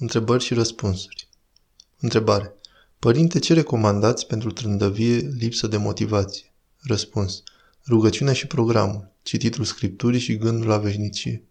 Întrebări 0.00 0.44
și 0.44 0.54
răspunsuri. 0.54 1.28
Întrebare. 2.00 2.54
Părinte, 2.98 3.38
ce 3.38 3.54
recomandați 3.54 4.26
pentru 4.26 4.50
trândăvie 4.50 5.16
lipsă 5.16 5.66
de 5.66 5.76
motivație? 5.76 6.52
Răspuns. 6.80 7.42
Rugăciunea 7.86 8.32
și 8.32 8.46
programul, 8.46 9.12
cititul 9.22 9.64
Scripturii 9.64 10.20
și 10.20 10.36
gândul 10.36 10.68
la 10.68 10.78
veșnicie. 10.78 11.44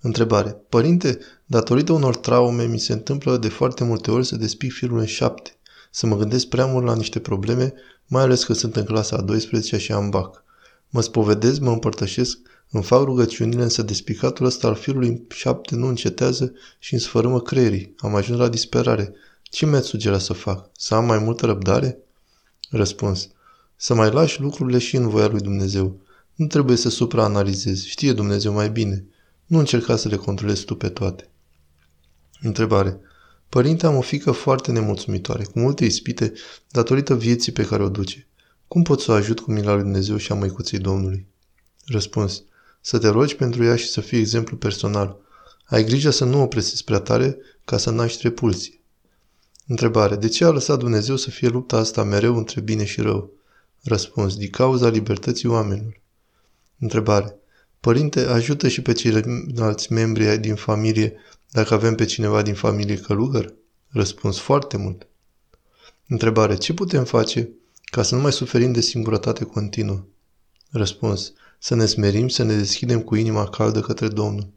Întrebare. 0.00 0.50
Părinte, 0.50 1.18
datorită 1.46 1.92
unor 1.92 2.16
traume, 2.16 2.64
mi 2.64 2.78
se 2.78 2.92
întâmplă 2.92 3.36
de 3.36 3.48
foarte 3.48 3.84
multe 3.84 4.10
ori 4.10 4.26
să 4.26 4.36
despic 4.36 4.72
firul 4.72 4.98
în 4.98 5.06
șapte, 5.06 5.56
să 5.90 6.06
mă 6.06 6.16
gândesc 6.16 6.46
prea 6.46 6.66
mult 6.66 6.84
la 6.86 6.94
niște 6.94 7.18
probleme, 7.18 7.72
mai 8.06 8.22
ales 8.22 8.44
că 8.44 8.52
sunt 8.52 8.76
în 8.76 8.84
clasa 8.84 9.16
a 9.16 9.22
12 9.22 9.78
și 9.78 9.92
am 9.92 10.10
bac. 10.10 10.44
Mă 10.88 11.00
spovedez, 11.00 11.58
mă 11.58 11.70
împărtășesc, 11.70 12.38
îmi 12.70 12.82
fac 12.82 13.02
rugăciunile, 13.02 13.62
însă 13.62 13.82
despicatul 13.82 14.46
ăsta 14.46 14.66
al 14.66 14.74
firului 14.74 15.08
în 15.08 15.20
șapte 15.28 15.74
nu 15.74 15.86
încetează 15.86 16.52
și 16.78 16.92
îmi 16.92 17.02
sfărâmă 17.02 17.40
creierii. 17.40 17.94
Am 17.98 18.14
ajuns 18.14 18.38
la 18.38 18.48
disperare. 18.48 19.14
Ce 19.42 19.66
mi-ați 19.66 19.86
sugera 19.86 20.18
să 20.18 20.32
fac? 20.32 20.70
Să 20.76 20.94
am 20.94 21.04
mai 21.04 21.18
multă 21.18 21.46
răbdare? 21.46 21.98
Răspuns. 22.70 23.28
Să 23.76 23.94
mai 23.94 24.10
lași 24.10 24.40
lucrurile 24.40 24.78
și 24.78 24.96
în 24.96 25.08
voia 25.08 25.26
lui 25.26 25.40
Dumnezeu. 25.40 26.00
Nu 26.34 26.46
trebuie 26.46 26.76
să 26.76 26.88
supraanalizezi. 26.88 27.88
Știe 27.88 28.12
Dumnezeu 28.12 28.52
mai 28.52 28.70
bine. 28.70 29.04
Nu 29.46 29.58
încerca 29.58 29.96
să 29.96 30.08
le 30.08 30.16
controlezi 30.16 30.64
tu 30.64 30.74
pe 30.74 30.88
toate. 30.88 31.30
Întrebare. 32.40 33.00
Părinte, 33.48 33.86
am 33.86 33.96
o 33.96 34.00
fică 34.00 34.30
foarte 34.30 34.72
nemulțumitoare, 34.72 35.44
cu 35.44 35.58
multe 35.58 35.84
ispite, 35.84 36.32
datorită 36.70 37.16
vieții 37.16 37.52
pe 37.52 37.66
care 37.66 37.82
o 37.82 37.88
duce. 37.88 38.26
Cum 38.68 38.82
pot 38.82 39.00
să 39.00 39.10
o 39.10 39.14
ajut 39.14 39.40
cu 39.40 39.50
mila 39.50 39.72
lui 39.74 39.82
Dumnezeu 39.82 40.16
și 40.16 40.32
a 40.32 40.34
măicuței 40.34 40.78
Domnului? 40.78 41.26
Răspuns. 41.86 42.44
Să 42.80 42.98
te 42.98 43.08
rogi 43.08 43.36
pentru 43.36 43.64
ea 43.64 43.76
și 43.76 43.88
să 43.88 44.00
fii 44.00 44.18
exemplu 44.18 44.56
personal. 44.56 45.16
Ai 45.64 45.84
grijă 45.84 46.10
să 46.10 46.24
nu 46.24 46.42
o 46.42 46.46
presezi 46.46 46.84
prea 46.84 47.00
tare 47.00 47.36
ca 47.64 47.78
să 47.78 47.90
naști 47.90 48.22
repulsie. 48.22 48.80
Întrebare. 49.66 50.16
De 50.16 50.28
ce 50.28 50.44
a 50.44 50.50
lăsat 50.50 50.78
Dumnezeu 50.78 51.16
să 51.16 51.30
fie 51.30 51.48
lupta 51.48 51.76
asta 51.76 52.02
mereu 52.02 52.36
între 52.36 52.60
bine 52.60 52.84
și 52.84 53.00
rău? 53.00 53.32
Răspuns. 53.82 54.36
Din 54.36 54.50
cauza 54.50 54.88
libertății 54.88 55.48
oamenilor. 55.48 56.00
Întrebare. 56.78 57.34
Părinte, 57.80 58.20
ajută 58.20 58.68
și 58.68 58.82
pe 58.82 58.92
ceilalți 58.92 59.92
membri 59.92 60.38
din 60.38 60.54
familie 60.54 61.14
dacă 61.50 61.74
avem 61.74 61.94
pe 61.94 62.04
cineva 62.04 62.42
din 62.42 62.54
familie 62.54 62.96
călugăr? 62.96 63.54
Răspuns. 63.88 64.38
Foarte 64.38 64.76
mult. 64.76 65.06
Întrebare. 66.06 66.56
Ce 66.56 66.74
putem 66.74 67.04
face 67.04 67.48
ca 67.84 68.02
să 68.02 68.14
nu 68.14 68.20
mai 68.20 68.32
suferim 68.32 68.72
de 68.72 68.80
singurătate 68.80 69.44
continuă? 69.44 70.04
Răspuns. 70.70 71.32
Să 71.62 71.74
ne 71.74 71.86
smerim, 71.86 72.28
să 72.28 72.42
ne 72.42 72.56
deschidem 72.56 73.02
cu 73.02 73.14
inima 73.14 73.48
caldă 73.48 73.80
către 73.80 74.08
Domnul. 74.08 74.52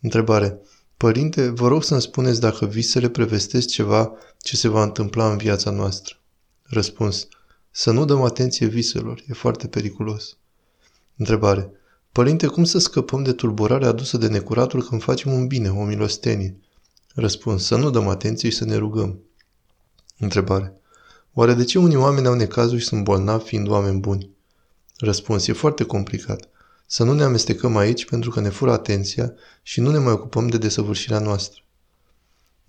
Întrebare. 0.00 0.60
Părinte, 0.96 1.48
vă 1.48 1.68
rog 1.68 1.84
să-mi 1.84 2.00
spuneți 2.00 2.40
dacă 2.40 2.66
visele 2.66 3.08
prevestesc 3.08 3.68
ceva 3.68 4.12
ce 4.40 4.56
se 4.56 4.68
va 4.68 4.82
întâmpla 4.82 5.30
în 5.30 5.36
viața 5.36 5.70
noastră. 5.70 6.16
Răspuns. 6.62 7.28
Să 7.70 7.90
nu 7.90 8.04
dăm 8.04 8.22
atenție 8.22 8.66
viselor, 8.66 9.22
e 9.28 9.32
foarte 9.32 9.68
periculos. 9.68 10.36
Întrebare. 11.16 11.70
Părinte, 12.12 12.46
cum 12.46 12.64
să 12.64 12.78
scăpăm 12.78 13.22
de 13.22 13.32
tulburarea 13.32 13.88
adusă 13.88 14.16
de 14.16 14.28
necuratul 14.28 14.82
când 14.82 15.02
facem 15.02 15.32
un 15.32 15.46
bine, 15.46 15.70
o 15.70 15.84
milostenie? 15.84 16.58
Răspuns. 17.14 17.64
Să 17.64 17.76
nu 17.76 17.90
dăm 17.90 18.08
atenție 18.08 18.48
și 18.48 18.56
să 18.56 18.64
ne 18.64 18.76
rugăm. 18.76 19.18
Întrebare. 20.18 20.80
Oare 21.32 21.54
de 21.54 21.64
ce 21.64 21.78
unii 21.78 21.96
oameni 21.96 22.26
au 22.26 22.34
necazuri 22.34 22.80
și 22.80 22.86
sunt 22.86 23.04
bolnavi 23.04 23.44
fiind 23.44 23.68
oameni 23.68 24.00
buni? 24.00 24.36
Răspuns. 24.98 25.46
E 25.46 25.52
foarte 25.52 25.84
complicat. 25.84 26.48
Să 26.86 27.04
nu 27.04 27.12
ne 27.12 27.22
amestecăm 27.22 27.76
aici 27.76 28.04
pentru 28.04 28.30
că 28.30 28.40
ne 28.40 28.48
fură 28.48 28.72
atenția 28.72 29.32
și 29.62 29.80
nu 29.80 29.90
ne 29.90 29.98
mai 29.98 30.12
ocupăm 30.12 30.48
de 30.48 30.58
desăvârșirea 30.58 31.18
noastră. 31.18 31.60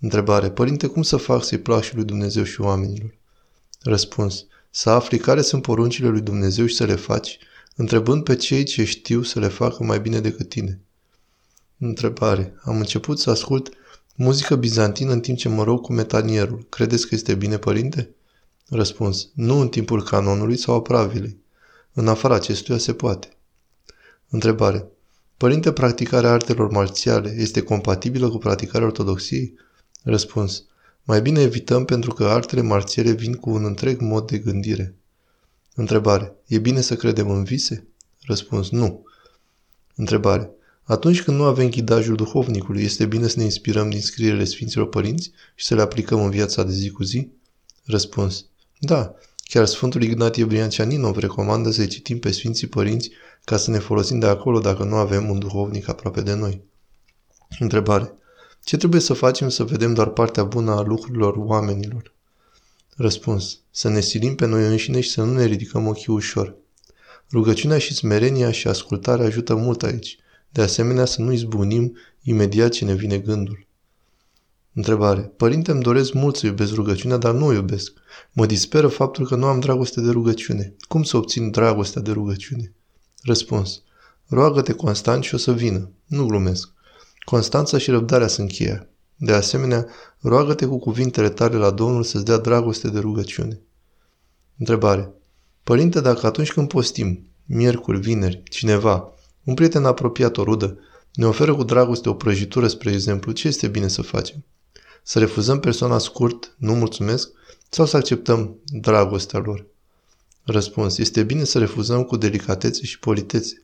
Întrebare. 0.00 0.50
Părinte, 0.50 0.86
cum 0.86 1.02
să 1.02 1.16
fac 1.16 1.44
să-i 1.44 1.58
plac 1.58 1.82
și 1.82 1.94
lui 1.94 2.04
Dumnezeu 2.04 2.42
și 2.42 2.60
oamenilor? 2.60 3.14
Răspuns. 3.82 4.44
Să 4.70 4.90
afli 4.90 5.18
care 5.18 5.40
sunt 5.40 5.62
poruncile 5.62 6.08
lui 6.08 6.20
Dumnezeu 6.20 6.66
și 6.66 6.74
să 6.74 6.84
le 6.84 6.94
faci, 6.94 7.38
întrebând 7.76 8.24
pe 8.24 8.36
cei 8.36 8.64
ce 8.64 8.84
știu 8.84 9.22
să 9.22 9.38
le 9.38 9.48
facă 9.48 9.84
mai 9.84 10.00
bine 10.00 10.20
decât 10.20 10.48
tine. 10.48 10.80
Întrebare. 11.78 12.54
Am 12.62 12.76
început 12.76 13.18
să 13.18 13.30
ascult 13.30 13.72
muzică 14.14 14.56
bizantină 14.56 15.12
în 15.12 15.20
timp 15.20 15.38
ce 15.38 15.48
mă 15.48 15.62
rog 15.62 15.80
cu 15.80 15.92
metanierul. 15.92 16.66
Credeți 16.68 17.06
că 17.06 17.14
este 17.14 17.34
bine, 17.34 17.58
părinte? 17.58 18.10
Răspuns. 18.68 19.28
Nu 19.34 19.58
în 19.58 19.68
timpul 19.68 20.02
canonului 20.02 20.56
sau 20.56 20.74
a 20.74 20.82
pravilei. 20.82 21.36
În 21.92 22.08
afara 22.08 22.34
acestuia 22.34 22.78
se 22.78 22.92
poate. 22.92 23.28
Întrebare. 24.28 24.86
Părinte, 25.36 25.72
practicarea 25.72 26.30
artelor 26.30 26.70
marțiale 26.70 27.34
este 27.38 27.62
compatibilă 27.62 28.28
cu 28.28 28.38
practicarea 28.38 28.86
ortodoxiei? 28.86 29.54
Răspuns. 30.02 30.64
Mai 31.02 31.22
bine 31.22 31.40
evităm 31.40 31.84
pentru 31.84 32.14
că 32.14 32.24
artele 32.24 32.60
marțiale 32.60 33.10
vin 33.10 33.34
cu 33.34 33.50
un 33.50 33.64
întreg 33.64 34.00
mod 34.00 34.26
de 34.26 34.38
gândire. 34.38 34.94
Întrebare. 35.74 36.34
E 36.46 36.58
bine 36.58 36.80
să 36.80 36.96
credem 36.96 37.30
în 37.30 37.44
vise? 37.44 37.86
Răspuns. 38.20 38.70
Nu. 38.70 39.04
Întrebare. 39.94 40.50
Atunci 40.82 41.22
când 41.22 41.36
nu 41.36 41.44
avem 41.44 41.68
ghidajul 41.68 42.16
duhovnicului, 42.16 42.82
este 42.82 43.06
bine 43.06 43.26
să 43.26 43.38
ne 43.38 43.44
inspirăm 43.44 43.90
din 43.90 44.00
scrierile 44.00 44.44
Sfinților 44.44 44.88
Părinți 44.88 45.30
și 45.54 45.66
să 45.66 45.74
le 45.74 45.82
aplicăm 45.82 46.22
în 46.22 46.30
viața 46.30 46.62
de 46.62 46.72
zi 46.72 46.90
cu 46.90 47.02
zi? 47.02 47.28
Răspuns. 47.84 48.44
Da, 48.78 49.14
Chiar 49.50 49.66
Sfântul 49.66 50.02
Ignatie 50.02 50.44
Briancianinov 50.44 51.16
recomandă 51.16 51.70
să-i 51.70 51.86
citim 51.86 52.18
pe 52.18 52.30
Sfinții 52.30 52.66
Părinți 52.66 53.10
ca 53.44 53.56
să 53.56 53.70
ne 53.70 53.78
folosim 53.78 54.18
de 54.18 54.26
acolo 54.26 54.60
dacă 54.60 54.84
nu 54.84 54.94
avem 54.94 55.30
un 55.30 55.38
duhovnic 55.38 55.88
aproape 55.88 56.20
de 56.20 56.34
noi. 56.34 56.62
Întrebare. 57.58 58.12
Ce 58.64 58.76
trebuie 58.76 59.00
să 59.00 59.12
facem 59.12 59.48
să 59.48 59.64
vedem 59.64 59.94
doar 59.94 60.08
partea 60.08 60.44
bună 60.44 60.70
a 60.70 60.80
lucrurilor 60.80 61.34
oamenilor? 61.36 62.14
Răspuns. 62.96 63.60
Să 63.70 63.88
ne 63.88 64.00
silim 64.00 64.34
pe 64.34 64.46
noi 64.46 64.66
înșine 64.66 65.00
și 65.00 65.10
să 65.10 65.22
nu 65.22 65.32
ne 65.32 65.44
ridicăm 65.44 65.86
ochii 65.86 66.12
ușor. 66.12 66.56
Rugăciunea 67.32 67.78
și 67.78 67.94
smerenia 67.94 68.50
și 68.50 68.68
ascultarea 68.68 69.26
ajută 69.26 69.54
mult 69.54 69.82
aici. 69.82 70.18
De 70.50 70.62
asemenea, 70.62 71.04
să 71.04 71.22
nu 71.22 71.32
izbunim 71.32 71.96
imediat 72.22 72.70
ce 72.70 72.84
ne 72.84 72.94
vine 72.94 73.18
gândul. 73.18 73.66
Întrebare. 74.74 75.20
Părinte, 75.20 75.70
îmi 75.70 75.82
doresc 75.82 76.12
mult 76.12 76.36
să 76.36 76.46
iubesc 76.46 76.74
rugăciunea, 76.74 77.16
dar 77.16 77.34
nu 77.34 77.46
o 77.46 77.52
iubesc. 77.52 77.92
Mă 78.32 78.46
disperă 78.46 78.88
faptul 78.88 79.26
că 79.26 79.34
nu 79.34 79.46
am 79.46 79.60
dragoste 79.60 80.00
de 80.00 80.10
rugăciune. 80.10 80.74
Cum 80.88 81.02
să 81.02 81.16
obțin 81.16 81.50
dragostea 81.50 82.02
de 82.02 82.10
rugăciune? 82.10 82.72
Răspuns. 83.22 83.82
Roagă-te 84.26 84.72
constant 84.72 85.22
și 85.22 85.34
o 85.34 85.38
să 85.38 85.52
vină. 85.52 85.90
Nu 86.06 86.26
glumesc. 86.26 86.72
Constanța 87.24 87.78
și 87.78 87.90
răbdarea 87.90 88.26
sunt 88.26 88.50
cheia. 88.50 88.88
De 89.16 89.32
asemenea, 89.32 89.86
roagă-te 90.20 90.66
cu 90.66 90.78
cuvintele 90.78 91.28
tale 91.28 91.56
la 91.56 91.70
Domnul 91.70 92.02
să-ți 92.02 92.24
dea 92.24 92.38
dragoste 92.38 92.88
de 92.88 92.98
rugăciune. 92.98 93.60
Întrebare. 94.58 95.12
Părinte, 95.62 96.00
dacă 96.00 96.26
atunci 96.26 96.52
când 96.52 96.68
postim, 96.68 97.26
miercuri, 97.46 97.98
vineri, 97.98 98.42
cineva, 98.44 99.12
un 99.44 99.54
prieten 99.54 99.84
apropiat, 99.84 100.36
o 100.36 100.42
rudă, 100.42 100.78
ne 101.14 101.26
oferă 101.26 101.54
cu 101.54 101.62
dragoste 101.62 102.08
o 102.08 102.14
prăjitură, 102.14 102.68
spre 102.68 102.92
exemplu, 102.92 103.32
ce 103.32 103.48
este 103.48 103.68
bine 103.68 103.88
să 103.88 104.02
facem? 104.02 104.44
Să 105.02 105.18
refuzăm 105.18 105.60
persoana 105.60 105.98
scurt, 105.98 106.54
nu 106.58 106.74
mulțumesc, 106.74 107.30
sau 107.68 107.86
să 107.86 107.96
acceptăm 107.96 108.56
dragostea 108.64 109.38
lor? 109.38 109.66
Răspuns. 110.44 110.98
Este 110.98 111.22
bine 111.22 111.44
să 111.44 111.58
refuzăm 111.58 112.04
cu 112.04 112.16
delicatețe 112.16 112.84
și 112.84 112.98
politețe. 112.98 113.62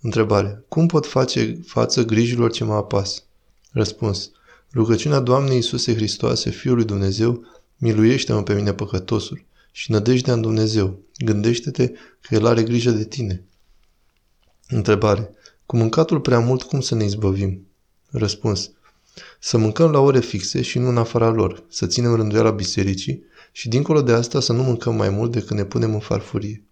Întrebare. 0.00 0.64
Cum 0.68 0.86
pot 0.86 1.06
face 1.06 1.60
față 1.66 2.02
grijilor 2.04 2.50
ce 2.50 2.64
mă 2.64 2.74
apasă? 2.74 3.20
Răspuns. 3.70 4.30
Rugăciunea 4.72 5.20
Doamnei 5.20 5.54
Iisuse 5.54 5.94
Hristoase, 5.94 6.50
Fiul 6.50 6.74
lui 6.74 6.84
Dumnezeu, 6.84 7.44
miluiește-mă 7.76 8.42
pe 8.42 8.54
mine 8.54 8.72
păcătosul 8.72 9.44
și 9.72 9.90
nădejdea 9.90 10.32
în 10.32 10.40
Dumnezeu. 10.40 11.00
Gândește-te 11.24 11.92
că 12.20 12.34
El 12.34 12.46
are 12.46 12.62
grijă 12.62 12.90
de 12.90 13.04
tine. 13.04 13.44
Întrebare. 14.68 15.30
Cu 15.66 15.76
mâncatul 15.76 16.20
prea 16.20 16.38
mult, 16.38 16.62
cum 16.62 16.80
să 16.80 16.94
ne 16.94 17.04
izbăvim? 17.04 17.66
Răspuns. 18.10 18.70
Să 19.38 19.56
mâncăm 19.56 19.90
la 19.90 19.98
ore 19.98 20.20
fixe 20.20 20.62
și 20.62 20.78
nu 20.78 20.88
în 20.88 20.96
afara 20.96 21.28
lor, 21.28 21.64
să 21.68 21.86
ținem 21.86 22.14
rânduiala 22.14 22.50
bisericii 22.50 23.24
și 23.52 23.68
dincolo 23.68 24.02
de 24.02 24.12
asta 24.12 24.40
să 24.40 24.52
nu 24.52 24.62
mâncăm 24.62 24.94
mai 24.94 25.08
mult 25.08 25.32
decât 25.32 25.56
ne 25.56 25.64
punem 25.64 25.94
în 25.94 26.00
farfurie. 26.00 26.64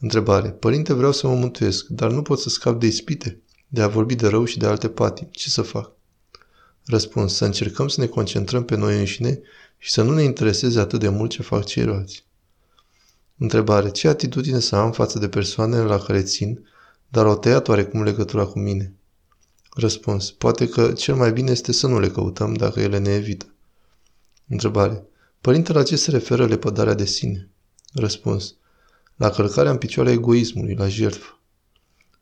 Întrebare. 0.00 0.50
Părinte, 0.50 0.92
vreau 0.92 1.12
să 1.12 1.26
mă 1.26 1.34
mântuiesc, 1.34 1.86
dar 1.86 2.10
nu 2.10 2.22
pot 2.22 2.38
să 2.38 2.48
scap 2.48 2.80
de 2.80 2.86
ispite, 2.86 3.40
de 3.68 3.82
a 3.82 3.88
vorbi 3.88 4.14
de 4.14 4.28
rău 4.28 4.44
și 4.44 4.58
de 4.58 4.66
alte 4.66 4.88
patimi. 4.88 5.30
Ce 5.30 5.50
să 5.50 5.62
fac? 5.62 5.92
Răspuns. 6.84 7.34
Să 7.34 7.44
încercăm 7.44 7.88
să 7.88 8.00
ne 8.00 8.06
concentrăm 8.06 8.64
pe 8.64 8.76
noi 8.76 8.98
înșine 8.98 9.40
și 9.78 9.90
să 9.90 10.02
nu 10.02 10.14
ne 10.14 10.22
intereseze 10.22 10.80
atât 10.80 11.00
de 11.00 11.08
mult 11.08 11.30
ce 11.30 11.42
fac 11.42 11.64
ceilalți. 11.64 12.24
Întrebare. 13.38 13.90
Ce 13.90 14.08
atitudine 14.08 14.60
să 14.60 14.76
am 14.76 14.92
față 14.92 15.18
de 15.18 15.28
persoanele 15.28 15.82
la 15.82 15.98
care 15.98 16.22
țin, 16.22 16.66
dar 17.08 17.26
au 17.26 17.38
tăiat 17.38 17.68
oarecum 17.68 18.02
legătura 18.02 18.44
cu 18.44 18.58
mine? 18.58 18.92
Răspuns. 19.78 20.30
Poate 20.30 20.68
că 20.68 20.92
cel 20.92 21.14
mai 21.14 21.32
bine 21.32 21.50
este 21.50 21.72
să 21.72 21.86
nu 21.86 22.00
le 22.00 22.10
căutăm 22.10 22.54
dacă 22.54 22.80
ele 22.80 22.98
ne 22.98 23.10
evită. 23.10 23.54
Întrebare. 24.48 25.06
Părinte, 25.40 25.72
la 25.72 25.82
ce 25.82 25.96
se 25.96 26.10
referă 26.10 26.46
lepădarea 26.46 26.94
de 26.94 27.04
sine? 27.04 27.50
Răspuns. 27.92 28.54
La 29.16 29.30
călcarea 29.30 29.70
în 29.70 29.76
picioare 29.76 30.10
egoismului, 30.10 30.74
la 30.74 30.88
jertfă. 30.88 31.40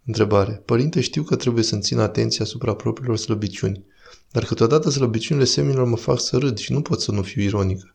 Întrebare. 0.07 0.53
Părinte, 0.53 1.01
știu 1.01 1.23
că 1.23 1.37
trebuie 1.37 1.65
să-mi 1.65 1.83
țin 1.83 1.99
atenția 1.99 2.45
asupra 2.45 2.75
propriilor 2.75 3.17
slăbiciuni, 3.17 3.85
dar 4.31 4.45
câteodată 4.45 4.91
slăbiciunile 4.91 5.45
seminilor 5.45 5.87
mă 5.87 5.97
fac 5.97 6.21
să 6.21 6.37
râd 6.37 6.59
și 6.59 6.73
nu 6.73 6.83
pot 6.83 7.01
să 7.01 7.13
nu 7.13 7.23
fiu 7.23 7.43
ironică. 7.43 7.95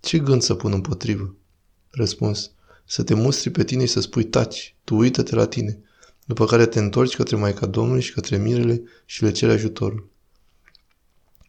Ce 0.00 0.18
gând 0.18 0.42
să 0.42 0.54
pun 0.54 0.72
împotrivă? 0.72 1.34
Răspuns. 1.90 2.50
Să 2.84 3.02
te 3.02 3.14
mustri 3.14 3.50
pe 3.50 3.64
tine 3.64 3.84
și 3.84 3.92
să 3.92 4.00
spui 4.00 4.24
taci, 4.24 4.76
tu 4.84 4.96
uită-te 4.96 5.34
la 5.34 5.46
tine, 5.46 5.82
după 6.28 6.44
care 6.44 6.66
te 6.66 6.78
întorci 6.78 7.16
către 7.16 7.36
Maica 7.36 7.66
Domnului 7.66 8.02
și 8.02 8.12
către 8.12 8.36
mirele 8.36 8.82
și 9.04 9.22
le 9.22 9.32
cere 9.32 9.52
ajutorul. 9.52 10.08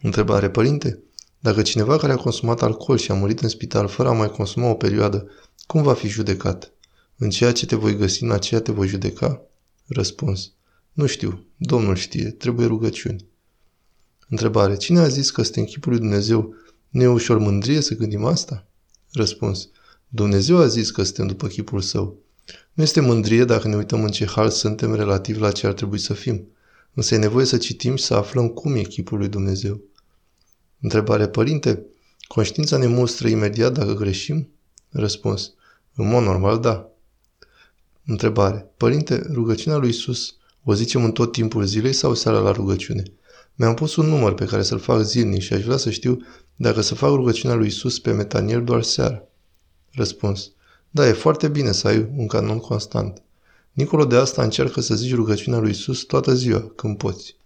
Întrebare, 0.01 0.49
părinte, 0.49 0.99
dacă 1.39 1.61
cineva 1.61 1.97
care 1.97 2.11
a 2.11 2.15
consumat 2.15 2.61
alcool 2.61 2.97
și 2.97 3.11
a 3.11 3.13
murit 3.13 3.39
în 3.39 3.49
spital 3.49 3.87
fără 3.87 4.09
a 4.09 4.11
mai 4.11 4.29
consuma 4.29 4.69
o 4.69 4.73
perioadă, 4.73 5.29
cum 5.67 5.81
va 5.81 5.93
fi 5.93 6.07
judecat? 6.07 6.71
În 7.17 7.29
ceea 7.29 7.51
ce 7.51 7.65
te 7.65 7.75
voi 7.75 7.95
găsi, 7.95 8.23
în 8.23 8.31
aceea 8.31 8.61
te 8.61 8.71
voi 8.71 8.87
judeca? 8.87 9.41
Răspuns. 9.87 10.51
Nu 10.93 11.05
știu. 11.05 11.45
Domnul 11.57 11.95
știe. 11.95 12.29
Trebuie 12.29 12.65
rugăciuni. 12.65 13.25
Întrebare. 14.29 14.77
Cine 14.77 14.99
a 14.99 15.07
zis 15.07 15.31
că 15.31 15.43
suntem 15.43 15.63
chipul 15.63 15.91
lui 15.91 16.01
Dumnezeu? 16.01 16.53
Nu 16.89 17.01
e 17.01 17.07
ușor 17.07 17.37
mândrie 17.37 17.81
să 17.81 17.95
gândim 17.95 18.25
asta? 18.25 18.67
Răspuns. 19.11 19.69
Dumnezeu 20.07 20.57
a 20.57 20.67
zis 20.67 20.91
că 20.91 21.03
suntem 21.03 21.27
după 21.27 21.47
chipul 21.47 21.81
său. 21.81 22.17
Nu 22.73 22.83
este 22.83 22.99
mândrie 22.99 23.45
dacă 23.45 23.67
ne 23.67 23.75
uităm 23.75 24.03
în 24.03 24.09
ce 24.09 24.25
hal 24.25 24.49
suntem 24.49 24.95
relativ 24.95 25.39
la 25.39 25.51
ce 25.51 25.67
ar 25.67 25.73
trebui 25.73 25.97
să 25.97 26.13
fim. 26.13 26.47
Însă 26.93 27.15
e 27.15 27.17
nevoie 27.17 27.45
să 27.45 27.57
citim 27.57 27.95
și 27.95 28.03
să 28.03 28.13
aflăm 28.13 28.47
cum 28.47 28.75
e 28.75 28.81
chipul 28.81 29.17
lui 29.17 29.27
Dumnezeu. 29.27 29.81
Întrebare. 30.81 31.27
Părinte, 31.27 31.85
conștiința 32.27 32.77
ne 32.77 32.87
mustră 32.87 33.27
imediat 33.27 33.73
dacă 33.73 33.93
greșim? 33.93 34.49
Răspuns. 34.89 35.53
În 35.95 36.07
mod 36.07 36.23
normal, 36.23 36.59
da. 36.59 36.89
Întrebare. 38.05 38.71
Părinte, 38.77 39.27
rugăciunea 39.31 39.77
lui 39.77 39.89
Isus 39.89 40.35
o 40.63 40.73
zicem 40.73 41.03
în 41.03 41.11
tot 41.11 41.31
timpul 41.31 41.65
zilei 41.65 41.93
sau 41.93 42.13
seara 42.13 42.39
la 42.39 42.51
rugăciune? 42.51 43.03
Mi-am 43.55 43.73
pus 43.73 43.95
un 43.95 44.05
număr 44.05 44.33
pe 44.33 44.45
care 44.45 44.63
să-l 44.63 44.79
fac 44.79 45.01
zilnic 45.01 45.41
și 45.41 45.53
aș 45.53 45.63
vrea 45.63 45.77
să 45.77 45.89
știu 45.89 46.21
dacă 46.55 46.81
să 46.81 46.95
fac 46.95 47.09
rugăciunea 47.09 47.55
lui 47.55 47.67
Isus 47.67 47.99
pe 47.99 48.11
metaniel 48.11 48.63
doar 48.63 48.83
seara. 48.83 49.23
Răspuns. 49.91 50.51
Da, 50.91 51.07
e 51.07 51.11
foarte 51.11 51.47
bine 51.47 51.71
să 51.71 51.87
ai 51.87 52.09
un 52.17 52.27
canon 52.27 52.59
constant. 52.59 53.21
Nicolo 53.71 54.05
de 54.05 54.15
asta 54.15 54.43
încearcă 54.43 54.81
să 54.81 54.95
zici 54.95 55.13
rugăciunea 55.13 55.59
lui 55.59 55.69
Isus 55.69 56.03
toată 56.03 56.33
ziua, 56.33 56.71
când 56.75 56.97
poți. 56.97 57.37